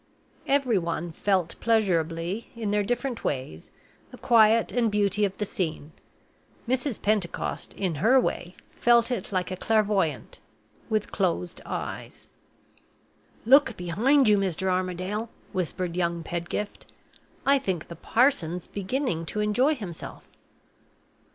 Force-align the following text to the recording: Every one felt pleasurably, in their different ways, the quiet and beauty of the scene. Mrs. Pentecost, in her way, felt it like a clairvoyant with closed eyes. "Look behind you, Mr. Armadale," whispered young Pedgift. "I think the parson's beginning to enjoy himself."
Every 0.47 0.79
one 0.79 1.11
felt 1.11 1.53
pleasurably, 1.59 2.49
in 2.55 2.71
their 2.71 2.81
different 2.81 3.23
ways, 3.23 3.69
the 4.09 4.17
quiet 4.17 4.71
and 4.71 4.89
beauty 4.91 5.25
of 5.25 5.37
the 5.37 5.45
scene. 5.45 5.91
Mrs. 6.67 6.99
Pentecost, 6.99 7.75
in 7.75 7.93
her 8.01 8.19
way, 8.19 8.55
felt 8.71 9.11
it 9.11 9.31
like 9.31 9.51
a 9.51 9.55
clairvoyant 9.55 10.39
with 10.89 11.11
closed 11.11 11.61
eyes. 11.67 12.27
"Look 13.45 13.77
behind 13.77 14.27
you, 14.27 14.39
Mr. 14.39 14.69
Armadale," 14.71 15.29
whispered 15.53 15.95
young 15.95 16.23
Pedgift. 16.23 16.87
"I 17.45 17.59
think 17.59 17.87
the 17.87 17.95
parson's 17.95 18.65
beginning 18.65 19.27
to 19.27 19.39
enjoy 19.39 19.75
himself." 19.75 20.25